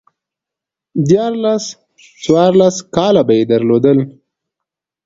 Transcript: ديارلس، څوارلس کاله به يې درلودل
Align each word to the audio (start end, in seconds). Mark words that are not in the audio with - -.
ديارلس، 1.07 1.65
څوارلس 2.23 2.75
کاله 2.95 3.21
به 3.27 3.33
يې 3.39 3.43
درلودل 3.51 3.99